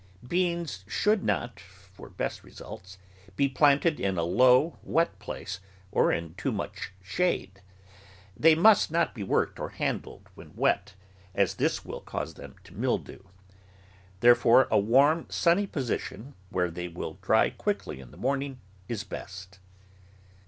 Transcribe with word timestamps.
Beans 0.27 0.83
should 0.87 1.23
not, 1.23 1.59
for 1.59 2.09
best 2.09 2.43
results, 2.43 2.97
be 3.35 3.47
planted 3.47 3.99
in 3.99 4.17
a 4.17 4.23
low, 4.23 4.79
wet 4.81 5.19
place 5.19 5.59
or 5.91 6.11
in 6.11 6.33
too 6.33 6.51
much 6.51 6.91
shade. 7.03 7.61
They 8.35 8.55
must 8.55 8.89
not 8.89 9.13
be 9.13 9.21
worked 9.21 9.59
or 9.59 9.69
handled 9.69 10.27
when 10.33 10.55
wet, 10.55 10.95
as 11.35 11.53
this 11.53 11.85
will 11.85 12.01
cause 12.01 12.33
them 12.33 12.55
to 12.63 12.73
mildew. 12.73 13.19
Therefore 14.21 14.67
a 14.71 14.79
warm, 14.79 15.27
sunny 15.29 15.67
position, 15.67 16.33
where 16.49 16.71
they 16.71 16.87
will 16.87 17.19
dry 17.21 17.51
quickly 17.51 17.99
in 17.99 18.09
the 18.09 18.17
morn 18.17 18.41
ing, 18.41 18.59
is 18.89 19.03
best. 19.03 19.59